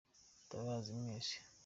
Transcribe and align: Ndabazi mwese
Ndabazi 0.45 0.91
mwese 1.01 1.35